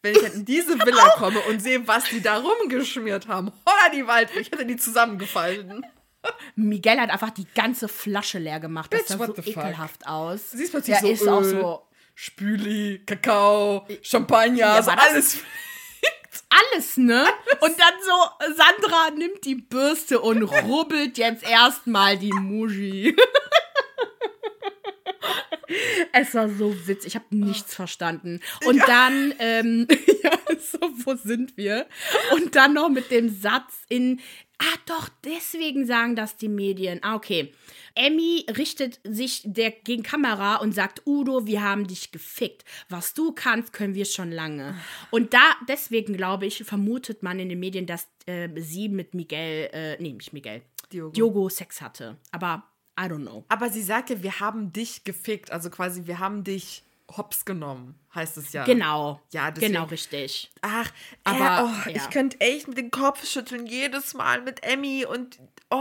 [0.02, 3.52] Wenn ich in diese Villa komme und sehe, was die da rumgeschmiert haben.
[3.64, 4.40] Holla die Waldweg.
[4.40, 5.86] Ich hätte die zusammengefalten.
[6.56, 8.92] Miguel hat einfach die ganze Flasche leer gemacht.
[8.92, 10.50] Das sah so ekelhaft aus.
[10.50, 11.82] Siehst plötzlich so ist Öl, auch so
[12.14, 15.38] Spüli, Kakao, Champagner, ja, so alles
[16.48, 17.26] alles, ne?
[17.60, 18.14] Und dann so,
[18.54, 23.14] Sandra nimmt die Bürste und rubbelt jetzt erstmal die Muji.
[26.12, 27.08] es war so witzig.
[27.08, 28.40] Ich habe nichts verstanden.
[28.64, 28.86] Und ja.
[28.86, 29.88] dann, ähm,
[30.22, 30.30] ja,
[30.70, 31.86] so, wo sind wir?
[32.34, 34.20] Und dann noch mit dem Satz in,
[34.58, 37.00] ah, doch, deswegen sagen das die Medien.
[37.02, 37.52] Ah, okay.
[37.94, 42.64] Emmy richtet sich der gegen Kamera und sagt, Udo, wir haben dich gefickt.
[42.88, 44.74] Was du kannst, können wir schon lange.
[45.10, 49.68] Und da, deswegen glaube ich, vermutet man in den Medien, dass äh, sie mit Miguel,
[49.72, 51.12] äh, nee, nicht Miguel, Diogo.
[51.12, 52.16] Diogo Sex hatte.
[52.30, 52.64] Aber
[52.98, 53.44] I don't know.
[53.48, 55.50] Aber sie sagte, wir haben dich gefickt.
[55.50, 56.82] Also quasi, wir haben dich
[57.16, 58.64] hops genommen, heißt es ja.
[58.64, 59.20] Genau.
[59.32, 59.74] Ja, deswegen.
[59.74, 60.50] genau richtig.
[60.62, 60.90] Ach,
[61.24, 61.96] aber äh, oh, ja.
[61.96, 65.38] ich könnte echt mit dem Kopf schütteln jedes Mal mit Emmy und
[65.70, 65.76] oh,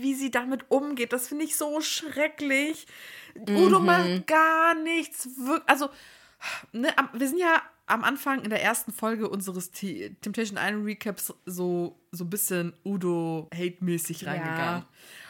[0.00, 1.12] wie sie damit umgeht.
[1.12, 2.86] Das finde ich so schrecklich.
[3.34, 3.56] Mhm.
[3.56, 5.28] Udo macht gar nichts.
[5.66, 5.90] Also,
[6.72, 11.32] ne, wir sind ja am Anfang in der ersten Folge unseres T Temptation Island Recaps
[11.44, 14.84] so, so ein bisschen Udo-hate-mäßig reingegangen.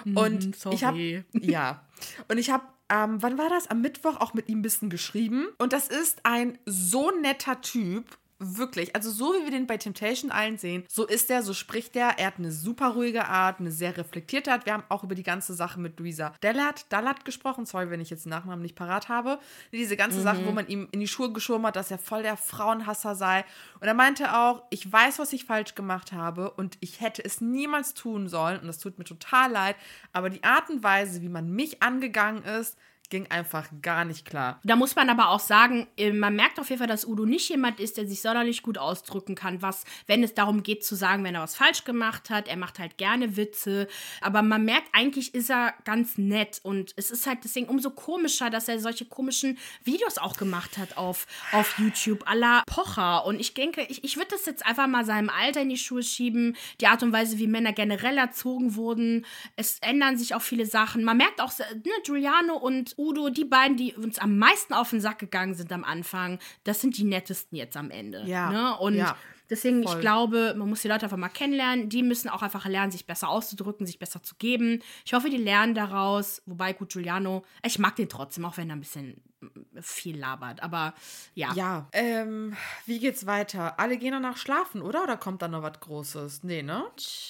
[0.05, 0.23] Ja.
[0.23, 1.85] Und mm, ich habe ja
[2.29, 3.68] und ich habe ähm, wann war das?
[3.68, 5.49] Am Mittwoch auch mit ihm ein bisschen geschrieben.
[5.59, 8.05] Und das ist ein so netter Typ
[8.38, 11.96] Wirklich, also so wie wir den bei Temptation allen sehen, so ist er, so spricht
[11.96, 12.18] er.
[12.18, 14.66] Er hat eine super ruhige Art, eine sehr reflektierte Art.
[14.66, 17.64] Wir haben auch über die ganze Sache mit Luisa Dallard, Dallard gesprochen.
[17.64, 19.38] Sorry, wenn ich jetzt den Nachnamen nicht parat habe.
[19.72, 20.22] Diese ganze mhm.
[20.22, 23.46] Sache, wo man ihm in die Schuhe geschoben hat, dass er voll der Frauenhasser sei.
[23.81, 27.40] Und er meinte auch, ich weiß, was ich falsch gemacht habe und ich hätte es
[27.40, 28.61] niemals tun sollen.
[28.61, 29.77] Und das tut mir total leid.
[30.12, 32.77] Aber die Art und Weise, wie man mich angegangen ist,
[33.11, 34.61] ging einfach gar nicht klar.
[34.64, 37.49] Da muss man aber auch sagen, äh, man merkt auf jeden Fall, dass Udo nicht
[37.49, 41.25] jemand ist, der sich sonderlich gut ausdrücken kann, was, wenn es darum geht zu sagen,
[41.25, 42.49] wenn er was falsch gemacht hat.
[42.49, 43.88] Er macht halt gerne Witze,
[44.21, 48.51] aber man merkt, eigentlich ist er ganz nett und es ist halt deswegen umso komischer,
[48.51, 53.25] dass er solche komischen Videos auch gemacht hat auf, auf YouTube, la Pocher.
[53.27, 56.03] Und ich denke, ich, ich würde das jetzt einfach mal seinem Alter in die Schuhe
[56.03, 59.27] schieben, die Art und Weise, wie Männer generell erzogen wurden.
[59.57, 61.05] Es ändern sich auch viele Sachen.
[61.05, 65.01] Man merkt auch, ne, Giuliano und Udo, die beiden, die uns am meisten auf den
[65.01, 68.25] Sack gegangen sind am Anfang, das sind die nettesten jetzt am Ende.
[68.27, 68.51] Ja.
[68.51, 68.77] Ne?
[68.79, 69.17] Und ja.
[69.49, 69.95] Deswegen, Voll.
[69.95, 71.89] ich glaube, man muss die Leute einfach mal kennenlernen.
[71.89, 74.83] Die müssen auch einfach lernen, sich besser auszudrücken, sich besser zu geben.
[75.05, 76.43] Ich hoffe, die lernen daraus.
[76.47, 79.23] Wobei, gut, Giuliano, ich mag den trotzdem, auch wenn er ein bisschen
[79.81, 80.62] viel labert.
[80.62, 80.94] Aber
[81.35, 81.53] ja.
[81.55, 81.88] Ja.
[81.92, 83.79] Ähm, wie geht's weiter?
[83.79, 85.03] Alle gehen danach schlafen, oder?
[85.03, 86.42] Oder kommt da noch was Großes?
[86.42, 86.85] Nee, ne?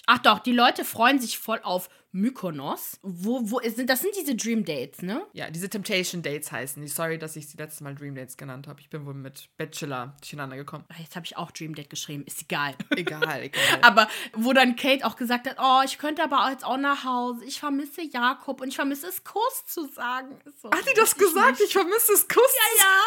[0.06, 2.98] Ach doch, die Leute freuen sich voll auf Mykonos.
[3.02, 5.26] Wo, wo sind, das sind diese Dream Dates, ne?
[5.34, 6.88] Ja, diese Temptation Dates heißen die.
[6.88, 8.80] Sorry, dass ich sie letztes Mal Dream Dates genannt habe.
[8.80, 10.84] Ich bin wohl mit Bachelor durcheinander gekommen.
[10.98, 12.24] Jetzt habe ich auch Dream Date geschrieben.
[12.24, 12.74] Ist egal.
[12.96, 13.62] egal, egal.
[13.82, 17.44] aber wo dann Kate auch gesagt hat, oh, ich könnte aber jetzt auch nach Hause.
[17.44, 20.38] Ich vermisse Jakob und ich vermisse es, Kuss zu sagen.
[20.62, 21.60] So, Hat die das gesagt?
[21.60, 23.02] Ich vermisse es, Kuss Ja, ja.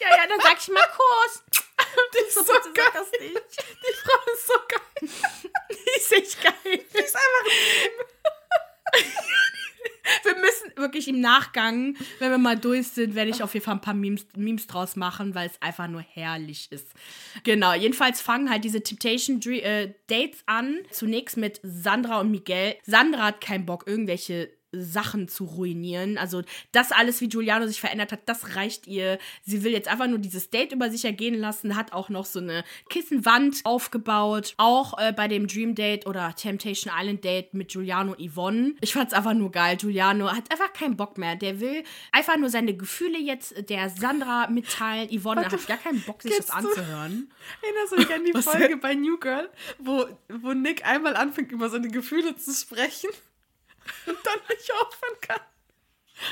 [0.00, 1.42] Ja, ja, dann sag ich mal Kuss.
[2.14, 3.06] Die ist so, so geil.
[3.20, 5.10] Die Frau ist so geil.
[5.70, 6.84] Die ist echt geil.
[6.92, 7.44] Die ist einfach
[10.24, 13.74] wir müssen wirklich im Nachgang, wenn wir mal durch sind, werde ich auf jeden Fall
[13.74, 16.88] ein paar Memes, Memes draus machen, weil es einfach nur herrlich ist.
[17.44, 20.78] Genau, jedenfalls fangen halt diese Temptation äh, Dates an.
[20.90, 22.76] Zunächst mit Sandra und Miguel.
[22.84, 26.18] Sandra hat keinen Bock, irgendwelche Sachen zu ruinieren.
[26.18, 29.18] Also das alles, wie Giuliano sich verändert hat, das reicht ihr.
[29.42, 32.38] Sie will jetzt einfach nur dieses Date über sich ergehen lassen, hat auch noch so
[32.38, 34.54] eine Kissenwand aufgebaut.
[34.56, 38.74] Auch äh, bei dem Dream Date oder Temptation Island Date mit Giuliano Yvonne.
[38.80, 39.76] Ich fand's einfach nur geil.
[39.76, 41.36] Giuliano hat einfach keinen Bock mehr.
[41.36, 45.08] Der will einfach nur seine Gefühle jetzt der Sandra mitteilen.
[45.10, 47.30] Yvonne Warte, hat gar keinen Bock, sich das anzuhören.
[47.62, 51.68] Erinnerst du dich an die Folge bei New Girl, wo, wo Nick einmal anfängt, über
[51.68, 53.10] seine Gefühle zu sprechen?
[54.06, 55.40] Und dann nicht aufhören kann.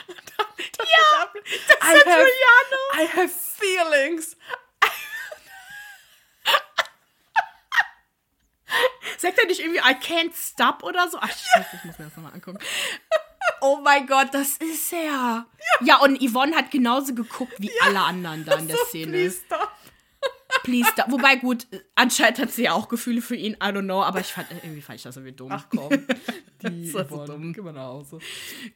[0.06, 2.28] Und dann, dann ja, das ist I have,
[2.94, 4.36] I have feelings.
[9.16, 11.18] Sagt er nicht irgendwie I can't stop oder so?
[11.20, 12.58] Ach, scheiße, ich muss mir das nochmal angucken.
[13.60, 15.00] Oh mein Gott, das ist er.
[15.00, 15.46] Ja.
[15.80, 17.86] ja, und Yvonne hat genauso geguckt wie ja.
[17.86, 19.12] alle anderen da in der so, Szene.
[19.12, 19.72] Please stop.
[20.62, 21.10] Please stop.
[21.10, 24.26] Wobei, gut, anscheinend hat sie ja auch Gefühle für ihn, I don't know, aber ich
[24.26, 25.50] fand, irgendwie fand ich das irgendwie dumm.
[25.52, 25.90] Ach komm,
[26.62, 27.52] die das so dumm.
[27.52, 28.18] Geh mal nach Hause.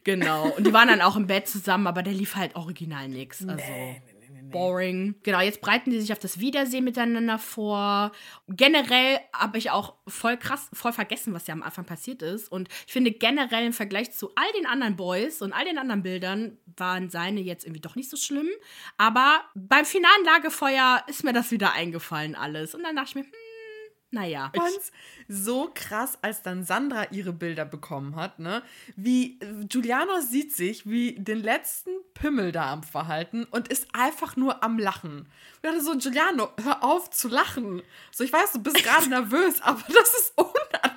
[0.05, 3.41] Genau, und die waren dann auch im Bett zusammen, aber der lief halt original nix.
[3.41, 3.55] Also.
[3.57, 4.12] Nee, nee,
[4.53, 5.15] boring.
[5.23, 8.13] Genau, jetzt breiten die sich auf das Wiedersehen miteinander vor.
[8.49, 12.51] Generell habe ich auch voll krass, voll vergessen, was ja am Anfang passiert ist.
[12.51, 16.03] Und ich finde generell im Vergleich zu all den anderen Boys und all den anderen
[16.03, 18.49] Bildern waren seine jetzt irgendwie doch nicht so schlimm.
[18.99, 22.75] Aber beim finalen Lagefeuer ist mir das wieder eingefallen alles.
[22.75, 23.31] Und dann dachte ich mir, hm,
[24.13, 24.51] naja.
[24.53, 24.93] Ich fand's
[25.27, 28.63] so krass, als dann Sandra ihre Bilder bekommen hat, ne?
[28.95, 34.63] Wie Giuliano sieht sich wie den letzten Pimmel da am Verhalten und ist einfach nur
[34.63, 35.21] am Lachen.
[35.21, 35.29] Und
[35.63, 37.83] dachte so, Giuliano, hör auf zu lachen.
[38.11, 40.92] So, ich weiß, du bist gerade nervös, aber das ist unangebracht.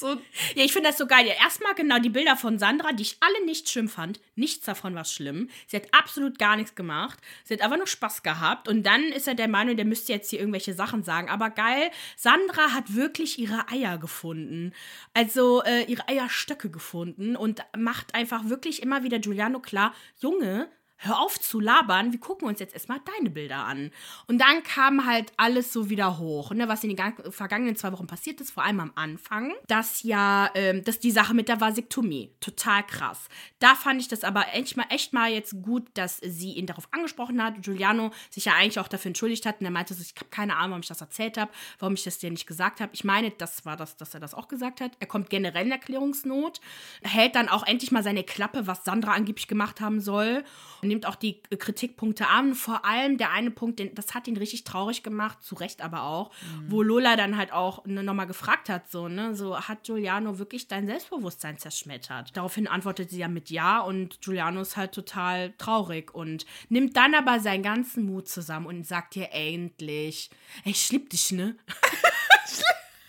[0.00, 0.16] So.
[0.54, 1.26] Ja, ich finde das so geil.
[1.26, 4.18] Ja, erstmal genau die Bilder von Sandra, die ich alle nicht schlimm fand.
[4.34, 5.48] Nichts davon war schlimm.
[5.66, 7.18] Sie hat absolut gar nichts gemacht.
[7.44, 8.66] Sie hat einfach nur Spaß gehabt.
[8.66, 11.28] Und dann ist er der Meinung, der müsste jetzt hier irgendwelche Sachen sagen.
[11.28, 14.72] Aber geil, Sandra hat wirklich ihre Eier gefunden.
[15.12, 20.68] Also äh, ihre Eierstöcke gefunden und macht einfach wirklich immer wieder Giuliano klar, Junge,
[21.02, 23.90] hör auf zu labern, wir gucken uns jetzt erstmal deine Bilder an.
[24.26, 28.06] Und dann kam halt alles so wieder hoch, ne, was in den vergangenen zwei Wochen
[28.06, 32.30] passiert ist, vor allem am Anfang, dass ja, ähm, dass die Sache mit der Vasektomie,
[32.40, 33.28] total krass.
[33.60, 36.88] Da fand ich das aber echt mal, echt mal jetzt gut, dass sie ihn darauf
[36.92, 40.14] angesprochen hat, Giuliano sich ja eigentlich auch dafür entschuldigt hat und er meinte so, ich
[40.18, 42.92] habe keine Ahnung, warum ich das erzählt habe, warum ich das dir nicht gesagt habe.
[42.92, 44.92] Ich meine, das war das, dass er das auch gesagt hat.
[45.00, 46.60] Er kommt generell in Erklärungsnot,
[47.02, 50.44] hält dann auch endlich mal seine Klappe, was Sandra angeblich gemacht haben soll
[50.90, 52.54] nimmt auch die Kritikpunkte an.
[52.54, 56.02] Vor allem der eine Punkt, den, das hat ihn richtig traurig gemacht, zu Recht aber
[56.02, 56.70] auch, mhm.
[56.70, 60.68] wo Lola dann halt auch ne, nochmal gefragt hat, so, ne, so hat Giuliano wirklich
[60.68, 62.36] dein Selbstbewusstsein zerschmettert?
[62.36, 67.14] Daraufhin antwortet sie ja mit Ja und Giuliano ist halt total traurig und nimmt dann
[67.14, 70.30] aber seinen ganzen Mut zusammen und sagt ihr endlich,
[70.64, 71.56] ey, ich lieb dich, ne?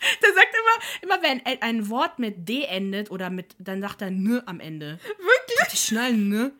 [0.21, 0.55] Der sagt
[1.01, 4.59] immer, immer wenn ein Wort mit D endet oder mit, dann sagt er ne am
[4.59, 4.99] Ende.
[5.03, 5.67] Wirklich?
[5.71, 6.51] Die schnallen, ne?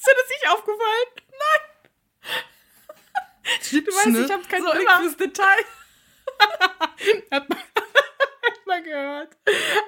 [0.00, 1.08] Ist dir das nicht aufgefallen?
[1.28, 2.40] Nein.
[3.70, 4.20] Du weißt, ne?
[4.20, 5.00] ich habe kein so Blick immer.
[5.00, 5.64] fürs Detail.
[7.30, 7.58] hat, man,
[8.48, 9.36] hat man gehört.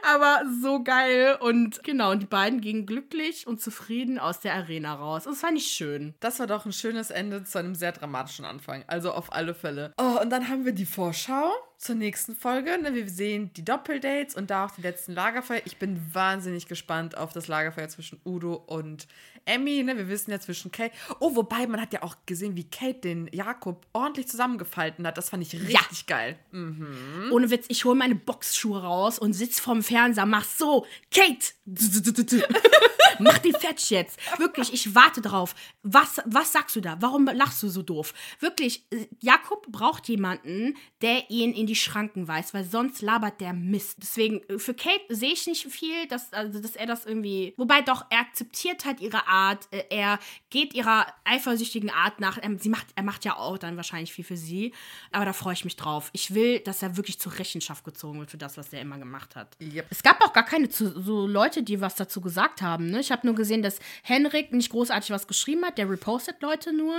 [0.03, 1.39] Aber so geil.
[1.41, 5.25] Und genau, und die beiden gingen glücklich und zufrieden aus der Arena raus.
[5.25, 6.15] Das fand ich schön.
[6.21, 8.85] Das war doch ein schönes Ende zu einem sehr dramatischen Anfang.
[8.89, 9.95] Also auf alle Fälle.
[9.97, 12.79] Oh, und dann haben wir die Vorschau zur nächsten Folge.
[12.81, 12.95] Ne?
[12.95, 15.63] Wir sehen die Doppeldates und da auch die letzten Lagerfeuer.
[15.65, 19.09] Ich bin wahnsinnig gespannt auf das Lagerfeuer zwischen Udo und
[19.45, 20.95] Emmy, ne, wir wissen ja zwischen Kate.
[21.19, 25.19] Oh, wobei man hat ja auch gesehen, wie Kate den Jakob ordentlich zusammengefalten hat.
[25.19, 25.81] Das fand ich richtig ja.
[26.07, 26.39] geil.
[26.53, 27.31] Mhm.
[27.33, 31.55] Ohne Witz, ich hole meine Boxschuhe raus und sitz vorm Fernseher, mach so, Kate!
[33.19, 34.19] mach die Fetch jetzt.
[34.39, 35.55] Wirklich, ich warte drauf.
[35.83, 36.97] Was, was sagst du da?
[37.01, 38.15] Warum lachst du so doof?
[38.41, 43.53] Wirklich, äh, Jakob braucht jemanden, der ihn in die Schranken weist, weil sonst labert der
[43.53, 43.99] Mist.
[44.01, 47.55] Deswegen, äh, für Kate sehe ich nicht viel, dass, also, dass er das irgendwie.
[47.57, 50.19] Wobei doch, er akzeptiert halt ihre Art, äh, er
[50.51, 52.39] geht ihrer eifersüchtigen Art nach.
[52.43, 54.73] Ähm, sie macht, er macht ja auch dann wahrscheinlich viel für sie.
[55.11, 56.11] Aber da freue ich mich drauf.
[56.13, 59.37] Ich will, dass er wirklich zur Rechenschaft gezogen wird für das, was er immer gemacht
[59.37, 59.57] hat.
[59.61, 59.87] Yep.
[59.91, 62.91] Es gab auch gar keine so Leute, die was dazu gesagt haben.
[62.91, 63.01] Ne?
[63.01, 65.79] Ich habe nur gesehen, dass Henrik nicht großartig was geschrieben hat.
[65.79, 66.95] Der repostet Leute nur.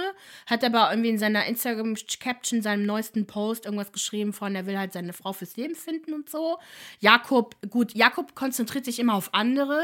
[0.45, 4.93] Hat aber irgendwie in seiner Instagram-Caption, seinem neuesten Post, irgendwas geschrieben von, er will halt
[4.93, 6.57] seine Frau fürs Leben finden und so.
[6.99, 9.81] Jakob, gut, Jakob konzentriert sich immer auf andere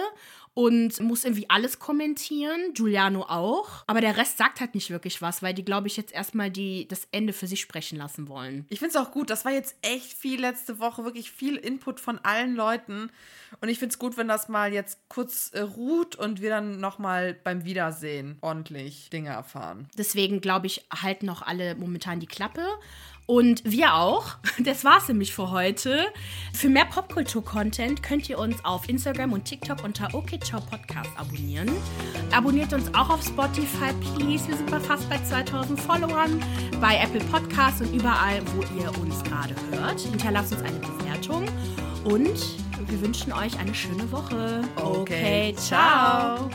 [0.54, 2.74] und muss irgendwie alles kommentieren.
[2.74, 3.84] Giuliano auch.
[3.88, 6.88] Aber der Rest sagt halt nicht wirklich was, weil die, glaube ich, jetzt erstmal die,
[6.88, 8.66] das Ende für sich sprechen lassen wollen.
[8.70, 9.30] Ich finde es auch gut.
[9.30, 11.06] Das war jetzt echt viel letzte Woche.
[11.06, 13.10] Wirklich viel Input von allen Leuten.
[13.62, 16.80] Und ich finde es gut, wenn das mal jetzt kurz äh, ruht und wir dann
[16.80, 19.88] nochmal beim Wiedersehen ordentlich Dinge erfahren.
[19.98, 22.66] Deswegen, glaube ich, halten noch alle momentan die Klappe.
[23.30, 24.38] Und wir auch.
[24.62, 26.08] Das war's nämlich für heute.
[26.52, 31.70] Für mehr Popkultur-Content könnt ihr uns auf Instagram und TikTok unter OKCiao Podcast abonnieren.
[32.36, 34.46] Abonniert uns auch auf Spotify, please.
[34.50, 36.44] Wir sind fast bei 2000 Followern.
[36.82, 40.02] Bei Apple Podcasts und überall, wo ihr uns gerade hört.
[40.02, 41.46] Hinterlasst uns eine Bewertung.
[42.04, 42.40] Und
[42.88, 44.62] wir wünschen euch eine schöne Woche.
[44.76, 46.50] Okay, okay ciao.